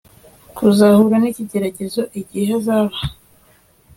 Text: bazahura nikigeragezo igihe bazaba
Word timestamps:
bazahura 0.63 1.15
nikigeragezo 1.19 2.01
igihe 2.21 2.47
bazaba 2.53 2.97